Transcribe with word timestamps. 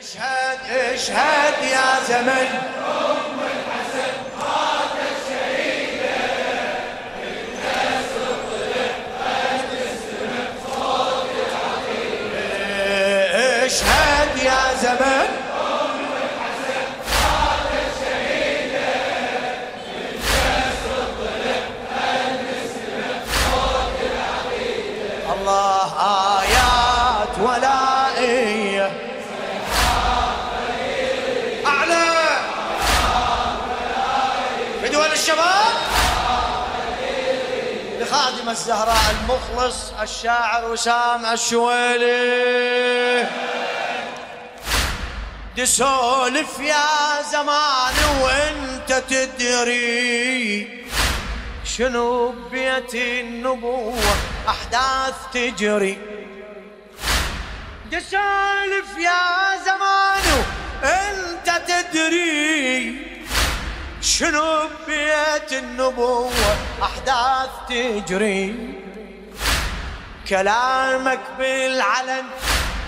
اشهد 0.00 0.58
اشهد 0.94 1.54
يا 1.72 2.04
زمن 2.08 2.48
الزهراء 38.50 39.14
المخلص 39.20 39.92
الشاعر 40.02 40.70
وسام 40.70 41.26
الشويلي. 41.26 43.28
تسولف 45.56 46.60
يا 46.60 47.22
زمان 47.32 47.94
وانت 48.22 48.92
تدري 48.92 50.84
شنو 51.64 52.34
بيت 52.50 52.94
النبوة 52.94 53.98
أحداث 54.48 55.14
تجري. 55.32 55.98
تسولف 57.92 58.98
يا 58.98 59.56
زمان 59.64 60.44
انت 60.84 61.62
تدري 61.68 63.09
شنو 64.10 64.68
بيت 64.86 65.52
النبوة؟ 65.52 66.32
أحداث 66.82 67.50
تجري. 67.68 68.54
كلامك 70.28 71.20
بالعلن 71.38 72.24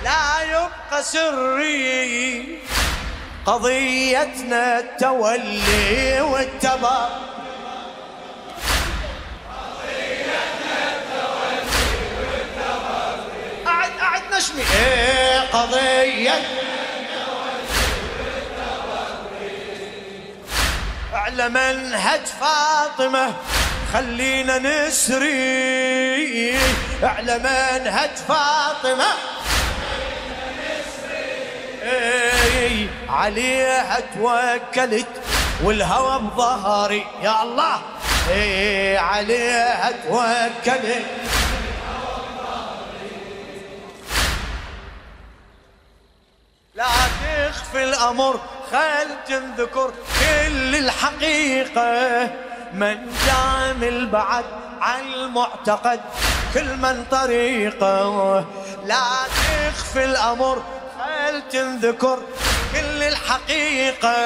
لا 0.05 0.43
يبقى 0.43 1.03
سري. 1.03 2.59
قضيتنا 3.47 4.79
التولي 4.79 6.21
والتبع 6.21 7.09
قاعد 13.67 13.91
قاعد 14.01 14.23
نشمي. 14.33 14.63
إيه 14.63 15.41
قضية 15.41 16.62
على 21.23 21.49
منهج 21.49 22.21
فاطمة. 22.41 23.35
خلينا 23.93 24.59
نسري. 24.59 26.59
على 27.03 27.39
منهج 27.39 28.11
فاطمة. 28.29 29.07
إيه 31.83 32.87
عليها 33.09 34.01
توكلت 34.01 35.07
والهوى 35.65 36.19
بظهري. 36.19 37.07
يا 37.23 37.43
الله. 37.43 37.83
إيه 38.31 38.99
عليها 38.99 39.93
توكلت. 40.07 41.07
لا 46.75 46.85
تخفي 47.23 47.85
الأمر. 47.85 48.41
خل 48.73 49.09
تنذكر 49.27 49.93
كل 50.21 50.77
الحقيقة 50.77 52.23
من 52.73 52.97
جامل 53.27 54.07
بعد 54.07 54.45
عن 54.81 55.13
المعتقد 55.13 56.01
كل 56.55 56.77
من 56.77 57.05
طريقه. 57.11 58.39
لا 58.87 59.05
تخفي 59.27 60.05
الأمر 60.05 60.63
خل 60.99 61.43
تنذكر 61.51 62.19
كل 62.73 63.03
الحقيقة 63.03 64.17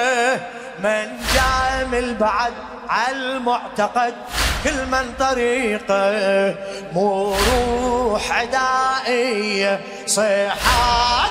من 0.79 1.19
جامل 1.35 2.15
بعد 2.15 2.53
على 2.89 3.17
المعتقد 3.17 4.15
كل 4.65 4.87
من 4.87 5.15
طريقه. 5.19 6.55
مو 6.93 7.35
روح 7.35 8.33
عدائية 8.33 9.81
صيحات 10.07 11.31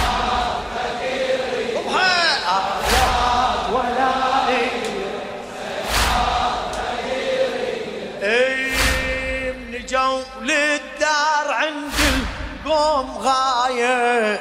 غاية 13.71 14.39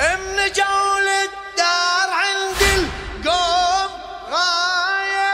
من 0.00 0.52
جو 0.52 0.98
للدار 0.98 2.08
عند 2.10 2.62
القوم 2.62 3.90
غاية؟ 4.30 5.32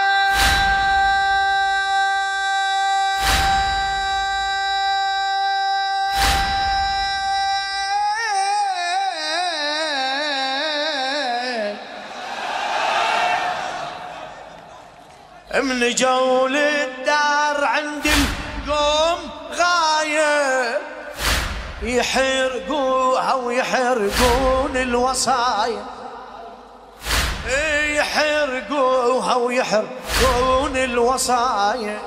من 15.62 15.94
جول 15.94 16.56
الدار 16.56 17.64
عند 17.64 18.06
القوم 18.06 19.37
يحرقوها 21.82 23.34
ويحرقون 23.34 24.76
الوصايا. 24.76 25.84
يحرقوها 27.88 29.34
ويحرقون 29.34 30.76
الوصايا. 30.76 31.98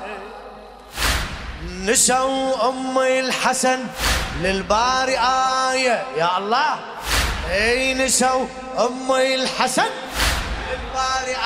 نسوا 1.84 2.68
أم 2.68 2.98
الحسن 2.98 3.86
للباري 4.40 5.18
آية 5.70 6.04
يا 6.16 6.38
الله. 6.38 6.78
إي 7.50 7.94
نسوا 7.94 8.46
أم 8.78 9.12
الحسن 9.12 9.90
للباري 10.70 11.36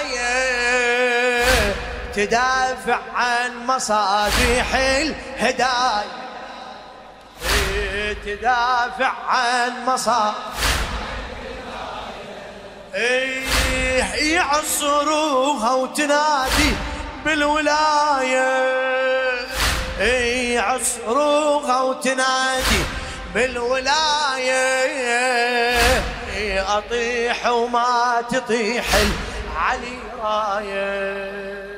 آية 0.00 1.74
تدافع 2.14 2.98
عن 3.14 3.66
مصابيح 3.66 4.74
الهداية 4.74 6.02
إيه 6.02 6.23
تدافع 8.24 9.12
عن 9.28 9.86
مصابيح 9.86 10.34
إيه 12.94 14.34
يعصروها 14.34 15.74
وتنادي 15.74 16.72
بالولاية. 17.24 18.74
إيه 20.00 20.54
يعصروها 20.54 21.82
وتنادي 21.82 22.82
بالولاية. 23.34 24.52
إيه 26.36 26.78
أطيح 26.78 27.46
وما 27.46 28.22
تطيح 28.30 28.84
علي 29.56 29.98
راية. 30.22 31.73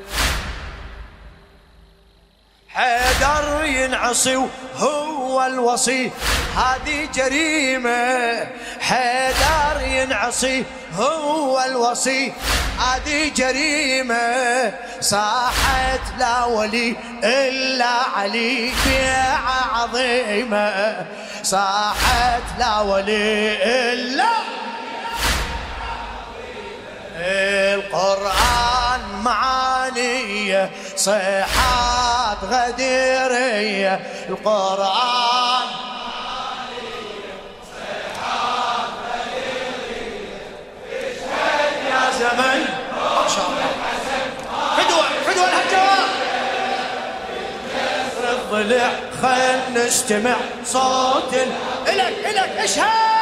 حيدر 2.77 3.65
ينعصي 3.65 4.37
وهو 4.37 5.47
الوصي. 5.47 6.11
هذه 6.57 7.09
جريمة. 7.15 8.47
حيدر 8.81 9.81
ينعصي 9.81 10.65
هو 10.95 11.63
الوصي. 11.63 12.33
هذه 12.79 13.29
جريمة. 13.37 14.73
صاحت 15.01 16.01
لا 16.19 16.45
ولي 16.45 16.97
إلا 17.25 17.93
علي 18.17 18.73
بيعة 18.87 19.61
عظيمة. 19.75 21.07
صاحت 21.43 22.43
لا 22.59 22.81
ولي 22.81 23.59
إلا 23.93 24.27
القرآن 27.17 27.66
صيحات 30.97 32.39
غديرية 32.51 34.01
القرآن. 34.29 35.67
يا 41.91 42.11
زمن؟ 42.19 42.61
ما 42.97 43.29
شاء 43.35 43.47
الله 43.49 43.71
فدوة 44.77 45.05
فدوة 45.27 45.47
الضلع 48.31 48.91
خل 49.23 49.75
نستمع 49.75 50.37
صوت 50.65 51.35
ال- 51.35 51.89
إلك 51.89 52.27
إلك 52.27 52.59
اشهد 52.59 53.16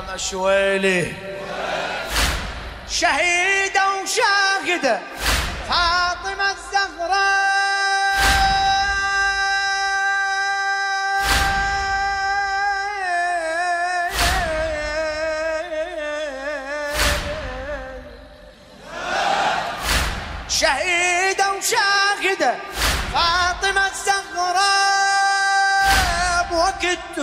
وسام 0.00 0.14
الشويلي 0.14 1.12
شهيدة 2.90 3.82
وشاهدة 4.02 5.00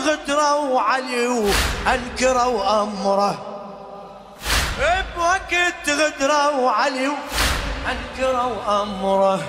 غدروا 0.07 0.81
علي 0.81 1.27
وأنكروا 1.27 2.83
أمره 2.83 3.35
بوقت 5.15 5.89
غدروا 5.89 6.71
علي 6.71 7.07
وأنكروا 7.07 8.81
أمره 8.81 9.39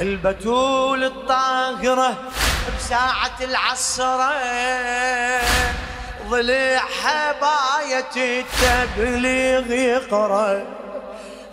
البتول 0.00 1.04
الطاهرة 1.04 2.14
بساعة 2.78 3.38
العصرة 3.40 4.32
ضلع 6.28 6.82
حباية 7.02 8.16
التبليغ 8.16 9.72
يقرأ. 9.72 10.62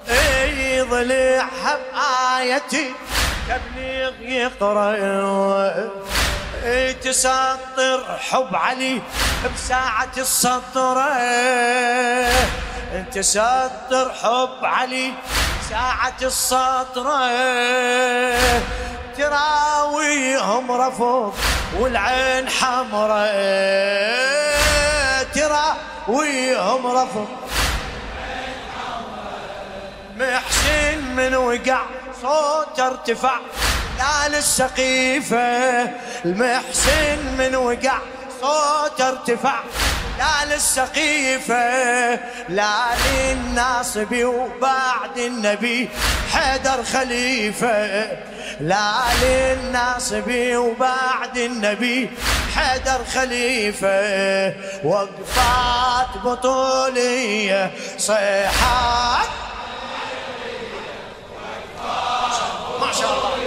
إي 0.10 0.82
ضلع 0.82 1.48
بآيتي 1.94 2.94
تبليغ 3.50 4.14
يقرأ. 4.22 5.90
تسطر 7.04 8.18
حب 8.30 8.56
علي 8.56 9.02
بساعة 9.56 10.16
السطر. 10.18 10.98
تسطر 13.12 14.12
حب 14.22 14.66
علي 14.66 15.14
ساعة 15.70 16.22
السطر. 16.22 17.08
تراويهم 19.18 20.72
رفض 20.72 21.34
والعين 21.80 22.50
حمراء 22.50 23.38
تراويهم 25.36 26.88
رفض. 26.88 27.28
محسن 30.18 31.00
من 31.16 31.36
وقع 31.36 31.82
صوت 32.22 32.80
ارتفع 32.80 33.40
لا 33.98 34.38
للسقيفة 34.38 35.84
المحسن 36.26 37.18
من 37.38 37.56
وقع 37.56 37.98
صوت 38.42 39.02
ارتفع 39.02 39.60
لا 40.18 40.54
للسقيفة 40.54 42.20
لا 42.50 42.76
للناصب 43.06 44.14
وبعد 44.24 45.18
النبي 45.18 45.90
حيدر 46.34 46.84
خليفة. 46.84 48.08
لا 48.60 48.94
للناصب 49.22 50.32
وبعد 50.56 51.38
النبي 51.38 52.10
حيدر 52.56 53.06
خليفة. 53.14 54.54
وقفات 54.84 56.18
بطولية 56.24 57.72
صيحات. 57.98 59.28
ما 62.80 62.92
شاء 62.92 63.12
الله. 63.12 63.47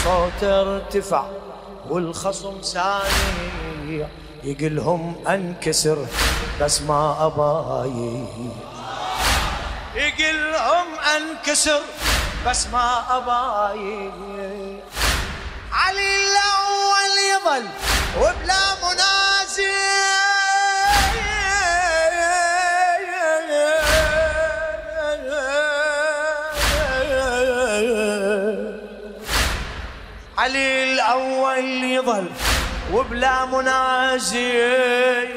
الضلع 0.00 0.30
صوت 0.30 0.44
ارتفع 0.44 1.24
والخصم 1.88 2.62
ساني 2.62 4.06
يقلهم 4.44 5.14
انكسر 5.28 6.06
بس 6.60 6.82
ما 6.82 7.26
ابايي 7.26 8.26
يقلهم 9.94 10.86
انكسر 11.16 11.80
بس 12.46 12.66
ما 12.66 13.04
ابايي 13.16 14.10
علي 15.72 16.16
الأول 16.16 17.14
يظل 17.32 17.68
وبلا 18.18 18.74
منازل 18.82 19.89
علي 30.40 30.92
الأول 30.92 31.84
يظل 31.84 32.26
وبلا 32.92 33.44
منازل 33.44 35.28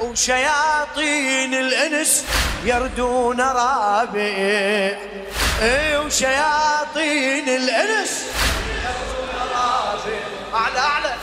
وشياطين 0.00 1.54
الإنس 1.54 2.24
يردون 2.64 3.40
رابع 3.40 4.36
اي 5.62 5.96
وشياطين 5.96 7.48
الإنس 7.48 8.24
يردون 8.82 9.50
رابع 9.54 10.18
أعلى 10.54 10.78
أعلى. 10.78 11.14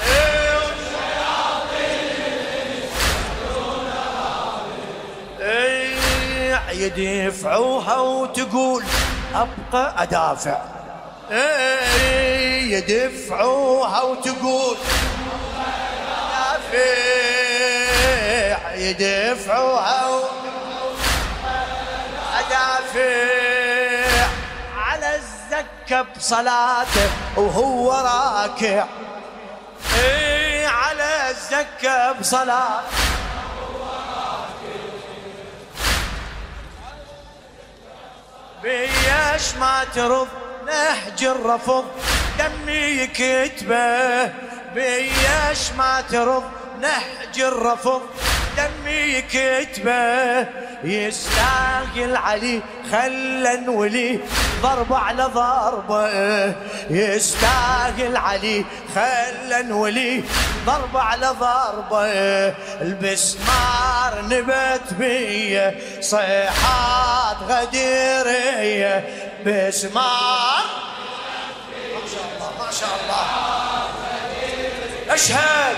إيه 5.41 5.95
إيه 6.69 6.71
يدفعوها 6.71 7.97
وتقول 7.99 8.83
أبقى 9.35 10.03
أدافع. 10.03 10.61
إيه. 11.31 12.42
يدفعوها 12.71 14.01
وتقول 14.01 14.77
يدفعوها 18.75 20.19
دافع 22.49 24.27
على 24.77 25.15
الزكة 25.15 26.01
بصلاته 26.01 27.09
وهو 27.37 27.91
راكع. 27.91 28.85
اي 29.99 30.65
على 30.65 31.29
الزكة 31.29 32.11
بصلاته. 32.11 32.81
بيش 38.63 39.55
ما 39.59 39.83
ترض 39.95 40.27
نهج 40.65 41.23
الرفض. 41.23 41.85
دمي 42.43 43.01
يكتبه 43.01 44.25
بيش 44.75 45.71
ما 45.77 46.03
ترض 46.11 46.43
نهج 46.81 47.39
الرفض. 47.39 48.01
دمي 48.57 49.21
كتبة 49.21 50.47
يستاهل 50.83 52.15
علي 52.15 52.61
خلى 52.91 53.57
نولي 53.65 54.19
ضربة 54.61 54.97
على 54.97 55.23
ضربة. 55.23 56.07
يستاهل 56.89 58.17
علي 58.17 58.65
خلى 58.95 59.63
نولي 59.63 60.23
ضربة 60.65 60.99
على 61.01 61.27
ضربة. 61.39 62.05
البسمار 62.81 64.25
نبت 64.25 64.93
بيه 64.93 65.79
صيحات 66.01 67.37
غديرية. 67.47 69.09
بسمار 69.45 70.63
شاء 72.83 72.95
الله. 73.03 73.25
أشهد 75.13 75.75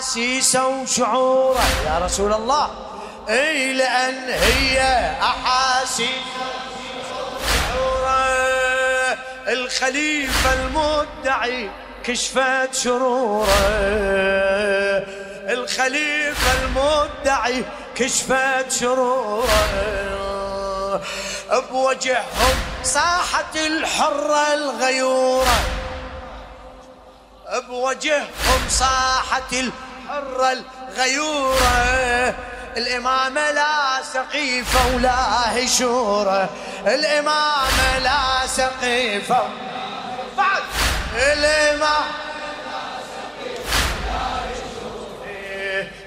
أحاسيسه 0.00 0.66
وشعوره 0.66 1.64
يا 1.86 1.98
رسول 1.98 2.32
الله 2.32 2.70
اي 3.28 3.72
لأن 3.72 4.28
هي 4.28 4.80
أحاسيسه 5.22 6.10
الخليفة 9.48 10.52
المدعي 10.52 11.70
كشفت 12.04 12.74
شروره. 12.74 13.46
الخليفة 15.48 16.62
المدعي 16.62 17.64
كشفت 17.94 18.72
شروره. 18.80 19.48
بوجههم 21.70 22.56
صاحت 22.82 23.56
الحرة 23.56 24.54
الغيورة. 24.54 25.60
بوجههم 27.68 28.68
صاحت 28.68 29.52
الحرة 29.52 29.89
الغيورة 30.18 32.34
الإمامة 32.76 33.50
لا 33.50 34.02
سقيفة 34.14 34.94
ولا 34.94 35.16
هشورة 35.56 36.48
الإمامة 36.86 37.98
لا 37.98 38.46
سقيفة 38.46 39.42
بعد. 40.36 40.62
الإمام 41.16 42.04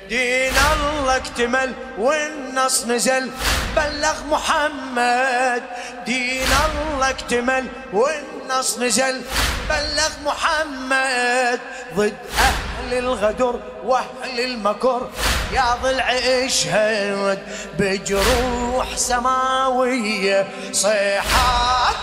دين 0.10 0.54
الله 0.74 1.16
اكتمل 1.16 1.74
والنص 1.98 2.86
نزل. 2.86 3.32
بلغ 3.76 4.24
محمد. 4.24 5.64
دين 6.06 6.48
الله 6.66 7.10
اكتمل 7.10 7.68
والنص 7.94 8.80
نزل. 8.80 9.22
بلغ 9.70 10.12
محمد. 10.26 11.60
ضد 11.96 12.18
أهل 12.40 12.63
الغدر 12.94 13.60
وأهل 13.86 14.40
المكر 14.40 15.10
يا 15.54 15.64
ضلع 15.84 16.12
اشهد 16.46 17.40
بجروح 17.80 18.98
سماوية 18.98 20.48
صيحات 20.72 21.96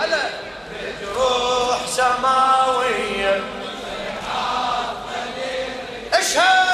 هلا. 0.00 0.22
بجروح 1.02 1.86
سماوية. 1.86 3.40
اشهد. 6.12 6.71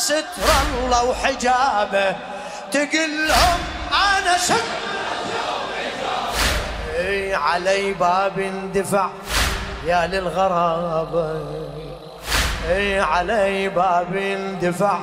ستر 0.00 0.50
الله 0.84 1.04
وحجابه 1.04 2.16
تقلهم 2.72 3.58
أنا 3.92 4.38
ستر 4.38 4.54
إي 6.98 7.34
علي 7.34 7.92
باب 7.92 8.38
اندفع 8.38 9.10
يا 9.84 10.06
للغرابة 10.06 11.40
إي 12.68 13.00
علي 13.00 13.68
باب 13.68 14.16
اندفع 14.16 14.98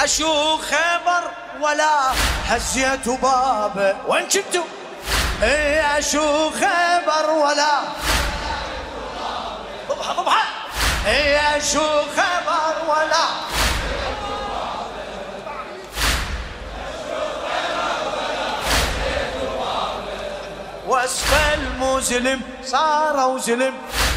أشوف 0.00 0.60
خبر 0.60 1.22
ولا 1.60 2.12
هزيت 2.46 3.08
بابه 3.08 3.96
وين 4.08 4.22
كنتوا 4.24 4.64
إي 5.42 5.98
أشو 5.98 6.50
خبر 6.50 7.30
ولا 7.30 7.80
ضبحه 9.88 10.12
ضبحه 10.12 10.63
اي 11.06 11.36
اشو 11.56 11.80
خبر 12.16 12.74
ولا؟ 12.88 13.26
واسفل 20.86 21.60
مو 21.78 22.00
زلم 22.00 22.40
صاروا 22.64 23.38
زلم 23.38 23.74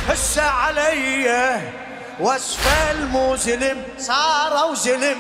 هسه 0.10 0.42
علي. 0.42 1.62
واسفل 2.20 3.06
مو 3.06 3.36
زلم 3.36 3.84
صاروا 4.00 4.76
زلم 4.76 5.18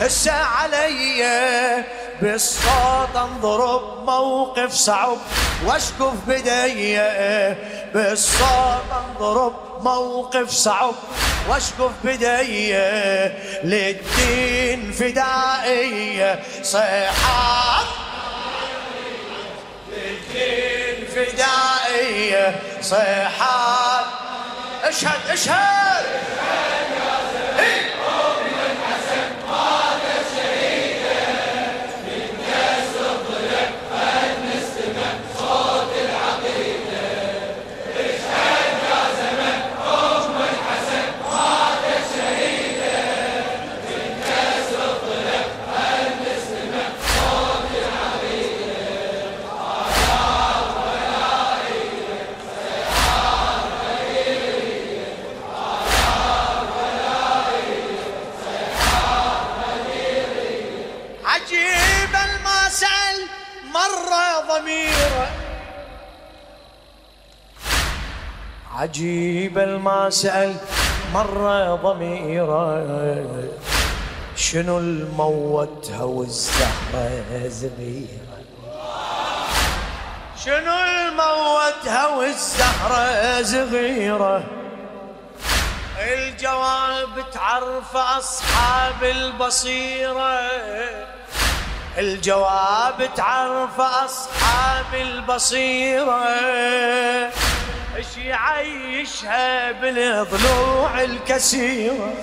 هسه 0.00 0.32
علي. 0.32 1.84
بالصوت 2.22 3.16
انضرب 3.16 4.04
موقف 4.06 4.72
صعب 4.72 5.18
واشكف 5.66 6.14
بدي. 6.26 7.00
بالصوت 7.94 8.82
انضرب 8.92 9.54
موقف 9.82 10.50
صعب 10.50 10.94
واشكف 11.48 11.90
بدي 12.04 12.72
للدين 13.64 14.92
فدائية. 14.92 16.42
صيحات 16.62 17.86
للدين 19.92 21.06
فدائية. 21.06 22.60
صيحات 22.82 24.06
اشهد 24.84 25.30
اشهد. 25.30 26.06
سأل 70.14 70.54
مرة 71.14 71.74
ضميره 71.74 72.84
شنو 74.36 74.78
الموتها 74.78 76.04
والزهرة 76.04 77.48
زغيرة 77.48 78.24
شنو 80.44 80.76
الموتها 80.84 82.06
والزهرة 82.06 83.42
زغيرة؟ 83.42 84.44
الجواب 85.98 87.24
تعرف 87.32 87.96
أصحاب 87.96 89.02
البصيرة. 89.02 90.40
الجواب 91.98 93.10
تعرف 93.16 93.80
أصحاب 93.80 94.94
البصيرة. 94.94 96.24
اش 97.98 98.16
يعيشها 98.16 99.72
بالضلوع 99.72 101.02
الكسيرة 101.02 102.14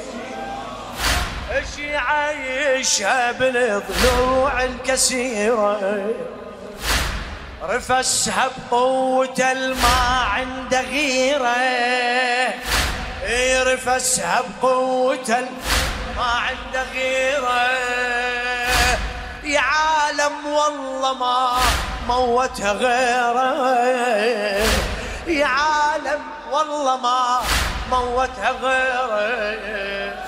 اش 1.51 1.77
يعيشها 1.79 3.31
بالضلوع 3.31 4.63
الكسيرة 4.63 6.05
رفسها 7.63 8.49
بقوة 8.71 9.51
الما 9.51 10.25
عنده 10.31 10.81
غيرة. 10.81 11.55
رفسها 13.63 14.41
بقوة 14.61 15.27
الما 15.29 16.23
عنده 16.23 16.83
غيرة. 16.93 17.67
يا 19.43 19.59
عالم 19.59 20.45
والله 20.45 21.13
ما 21.13 21.59
موتها 22.07 22.73
غيره. 22.73 23.41
يا 25.27 25.45
عالم 25.45 26.21
والله 26.51 26.97
ما 26.97 27.41
موتها 27.91 28.51
غيره 28.51 30.25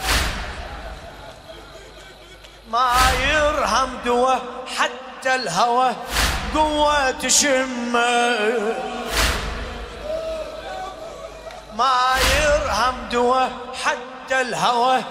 ما 2.70 2.92
يرهم 3.32 3.98
دوا 4.06 4.36
حتى 4.78 5.36
الهوى 5.36 5.92
قوة 6.56 7.12
تشمه 7.12 8.74
ما 11.78 12.14
يرهم 12.36 12.96
دوا 13.12 13.48
حتى 13.84 14.42
الهوى 14.42 15.02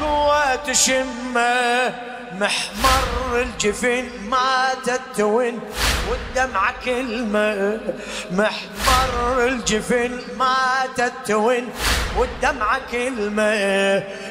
قوة 0.00 0.54
تشمه 0.54 2.11
محمر 2.40 3.40
الجفن 3.42 4.08
ما 4.28 4.74
تتون 4.86 5.60
والدمعة 6.10 6.74
كلمة. 6.84 7.80
محمر 8.30 9.44
الجفن 9.44 10.20
ما 10.36 10.86
تتون 10.96 11.68
والدمعة 12.16 12.80
كلمة. 12.92 13.54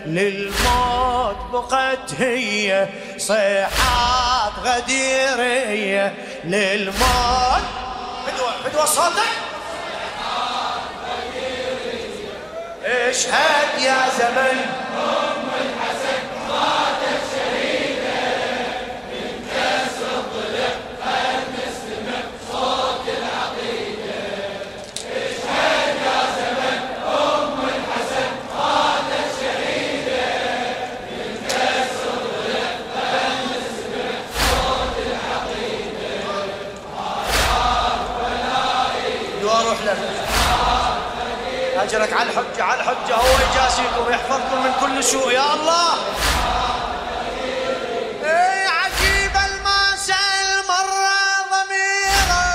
للموت 0.05 1.37
بقت 1.53 2.13
هي 2.19 2.87
صيحات 3.17 4.53
غديرية. 4.63 6.13
للموت. 6.43 7.63
بدوى 8.27 8.53
بدوى 8.65 8.87
صوتك. 8.87 9.31
اشهد 12.85 13.81
يا 13.81 14.09
زمن؟ 14.19 14.57
اجرك 42.31 42.61
على 42.61 42.81
الحجة 42.81 43.15
هو 43.15 43.51
يجازيكم 43.51 44.07
ويحفظكم 44.07 44.63
من 44.63 44.73
كل 44.81 45.03
سوء. 45.03 45.31
يا 45.31 45.53
الله! 45.53 45.93
اي 48.23 48.67
عجيب 48.67 49.35
الماسل 49.35 50.63
مرة 50.69 51.19
ضميرة. 51.51 52.45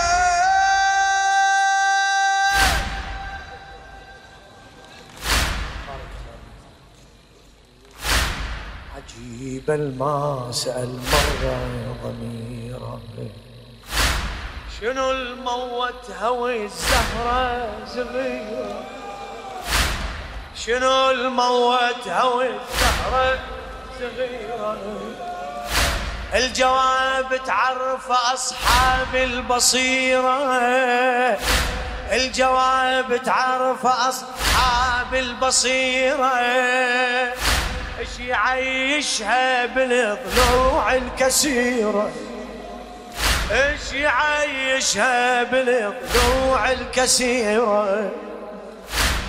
عجيب 8.96 9.70
شنو 14.80 15.10
الموت 15.10 16.10
هوي 16.22 16.64
الزهرة 16.64 17.68
صغيره 17.86 18.84
شنو 20.66 21.10
الموت 21.10 22.08
هوي 22.08 22.46
الزهرة 22.46 23.38
صغيرة 23.98 24.78
الجواب 26.34 27.40
تعرف 27.46 28.10
أصحاب 28.10 29.14
البصيرة. 29.14 30.38
الجواب 32.12 33.22
تعرف 33.24 33.86
أصحاب 33.86 35.14
البصيرة. 35.14 36.34
إيش 37.98 38.20
يعيشها 38.20 39.66
بالضلوع 39.66 40.94
الكسيرة 40.94 42.10
إيش 43.50 43.92
يعيشها 43.92 45.42
بالضلوع 45.42 46.72
الكسيرة 46.72 48.10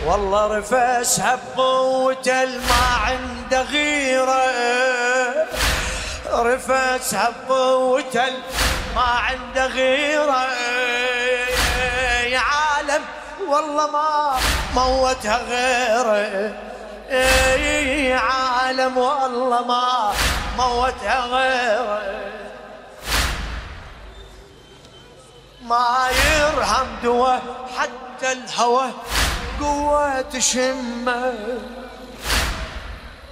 والله 0.05 0.57
رفسها 0.57 1.39
بقوة 1.57 2.27
الما 2.27 2.83
عنده 3.05 3.61
غيرة. 3.61 4.41
رفسها 6.33 7.33
بقوة 7.49 8.15
الما 8.15 9.01
عنده 9.01 9.65
غيرة. 9.65 10.45
يا 12.27 12.39
عالم 12.39 13.03
والله 13.47 13.91
ما 13.91 14.39
موتها 14.75 15.37
غيره. 15.41 16.53
يا 18.11 18.17
عالم 18.17 18.97
والله 18.97 19.63
ما 19.63 20.13
موتها 20.57 21.19
غيره. 21.25 22.01
ما 25.61 26.09
يرهم 26.11 26.87
دوا 27.03 27.35
حتى 27.77 28.31
الهوى 28.31 28.89
قوة 29.59 30.21
تشمه 30.21 31.33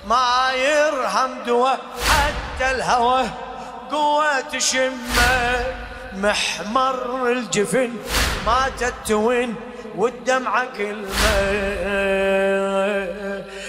ما 0.07 0.51
يرهم 0.53 1.43
دوا 1.45 1.71
حتى 2.09 2.71
الهوى 2.71 3.25
قوة 3.91 4.39
تشمه 4.39 5.65
محمر 6.13 7.31
الجفن 7.31 7.93
ما 8.45 8.69
تتوين 8.79 9.55
والدمعة 9.95 10.65
كلمة. 10.77 11.05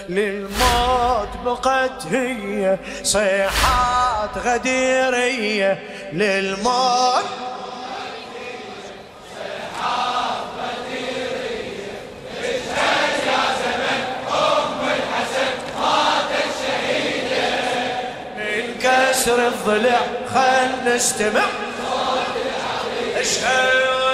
للموت 0.09 1.29
بقت 1.45 2.07
هي 2.07 2.79
صيحات 3.03 4.39
غديرية. 4.39 5.83
للموت 6.13 7.25
كسر 19.27 19.47
الضلع 19.49 20.01
خل 20.35 20.95
نستمع. 20.95 21.45
أشهد 23.17 24.06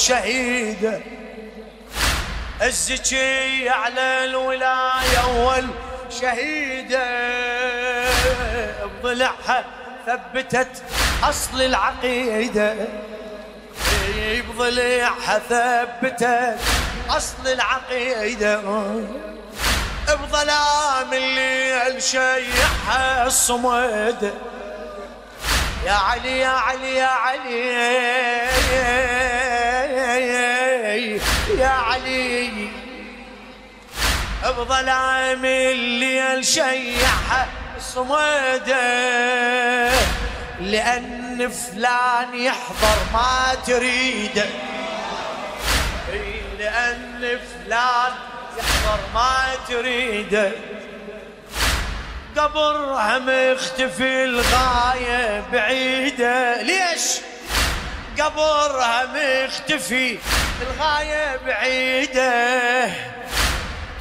شهيدة 0.00 1.00
الزكي 2.62 3.68
على 3.68 4.24
الولاية 4.24 5.18
أول 5.24 5.66
شهيدة 6.20 7.04
بضلعها 8.84 9.64
ثبتت 10.06 10.82
أصل 11.22 11.62
العقيدة. 11.62 12.74
بضلعها 14.48 15.38
ثبتت 15.38 16.58
أصل 17.10 17.48
العقيدة. 17.48 18.60
بظلام 20.08 21.12
الليل 21.12 22.02
شيحها 22.02 23.26
الصمد. 23.26 24.34
يا 25.86 25.92
علي 25.92 26.38
يا 26.38 26.48
علي 26.48 26.94
يا 26.96 27.06
علي. 27.06 27.70
يا 31.58 31.68
علي. 31.68 32.68
بظلام 34.44 35.44
الليل 35.44 36.44
شيح 36.44 37.46
صمده 37.80 38.80
لأن 40.60 41.50
فلان 41.50 42.34
يحضر 42.34 42.98
ما 43.12 43.54
تريده 43.66 44.46
لأن 46.58 47.38
فلان 47.38 48.12
يحضر 48.58 49.00
ما 49.14 49.54
تريده 49.68 50.52
قبرها 52.36 53.18
مختفي 53.18 54.24
الغاية 54.24 55.44
بعيدة. 55.52 56.62
ليش؟ 56.62 57.20
قبرها 58.20 59.06
مختفي. 59.06 60.18
الغاية 60.62 61.36
بعيدة. 61.46 62.90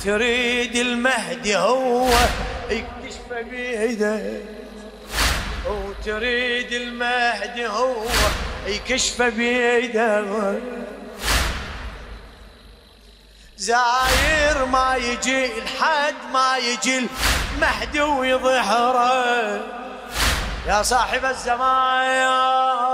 تريد 0.03 0.75
المهدي 0.75 1.57
هو 1.57 2.09
يكتشف 2.69 3.33
بيده 3.51 4.21
وتريد 5.67 6.71
المهدي 6.71 7.67
هو 7.67 8.03
يكشف 8.65 9.21
بيده 9.21 10.55
زاير 13.57 14.65
ما 14.65 14.95
يجي 14.95 15.47
لحد 15.47 16.15
ما 16.33 16.57
يجي 16.57 17.07
المهدي 17.55 18.01
ويظهره. 18.01 19.61
يا 20.67 20.83
صاحب 20.83 21.25
الزمان. 21.25 22.88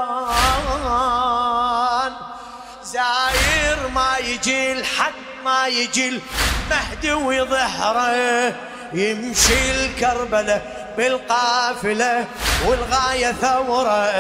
زاير 2.95 3.87
ما 3.95 4.17
يجي 4.17 4.73
لحد 4.73 5.13
ما 5.45 5.67
يجي 5.67 6.09
المهدي 6.09 7.13
ويظهره 7.13 8.55
يمشي 8.93 9.71
الكربلة 9.71 10.61
بالقافلة 10.97 12.25
والغاية 12.65 13.31
ثورة 13.31 14.11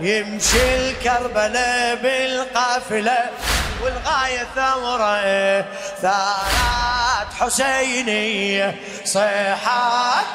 يمشي 0.00 0.76
الكربلة 0.76 1.94
بالقافلة 1.94 3.18
والغاية 3.82 4.46
ثورة. 4.54 5.64
ثارات 6.02 7.28
حسينية 7.40 8.74
صيحات 9.04 10.26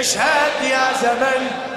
أشهد 0.00 0.64
يا 0.64 0.92
زمن 1.02 1.69